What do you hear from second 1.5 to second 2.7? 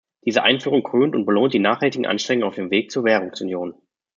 die nachhaltigen Anstrengungen auf